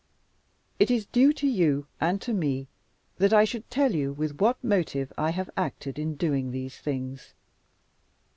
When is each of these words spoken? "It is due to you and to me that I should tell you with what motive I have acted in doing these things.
"It 0.79 0.89
is 0.89 1.05
due 1.05 1.31
to 1.33 1.47
you 1.47 1.85
and 1.99 2.19
to 2.23 2.33
me 2.33 2.67
that 3.17 3.33
I 3.33 3.43
should 3.43 3.69
tell 3.69 3.93
you 3.93 4.13
with 4.13 4.41
what 4.41 4.63
motive 4.63 5.13
I 5.15 5.29
have 5.29 5.51
acted 5.55 5.99
in 5.99 6.15
doing 6.15 6.49
these 6.49 6.79
things. 6.79 7.35